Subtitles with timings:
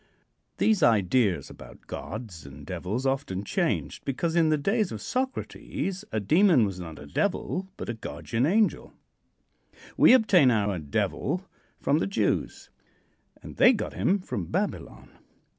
[0.57, 6.19] These ideas about gods and devils often changed, because in the days of Socrates a
[6.19, 8.93] demon was not a devil, but a guardian angel.
[9.97, 11.47] We obtain our Devil
[11.79, 12.71] from the Jews,
[13.43, 15.11] and they got him from Babylon.